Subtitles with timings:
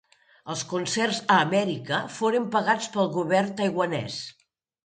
[0.53, 4.21] Els concerts a Amèrica foren pagats pel govern taiwanès.